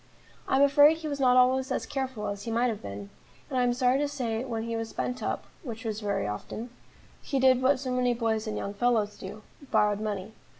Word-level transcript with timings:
I 0.47 0.55
am 0.55 0.63
afraid 0.63 0.97
he 0.97 1.07
was 1.07 1.19
not 1.19 1.37
always 1.37 1.71
as 1.71 1.85
careful 1.85 2.25
as 2.25 2.41
he 2.41 2.49
might 2.51 2.69
have 2.69 2.81
been, 2.81 3.11
and 3.51 3.59
I 3.59 3.61
am 3.61 3.71
sorry 3.71 3.99
to 3.99 4.07
say 4.07 4.43
when 4.43 4.63
he 4.63 4.75
was 4.75 4.89
spent 4.89 5.21
up 5.21 5.43
which 5.61 5.85
was 5.85 6.01
very 6.01 6.25
often 6.25 6.71
he 7.21 7.39
did 7.39 7.61
what 7.61 7.79
so 7.79 7.91
many 7.91 8.15
boys 8.15 8.47
and 8.47 8.57
young 8.57 8.73
fellows 8.73 9.15
do, 9.15 9.43
borrowed 9.69 9.99
money. 9.99 10.33